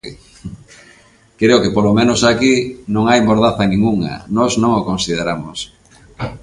Creo 1.39 1.61
que 1.61 1.73
polo 1.75 1.91
menos 1.99 2.21
aquí 2.31 2.55
non 2.93 3.03
hai 3.09 3.19
mordaza 3.29 3.63
ningunha, 3.71 4.15
nós 4.37 4.51
non 4.61 4.71
o 4.79 4.85
consideramos. 4.89 5.57